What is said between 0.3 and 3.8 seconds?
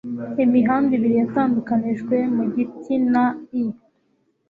imihanda ibiri yatandukanijwe mu giti, na i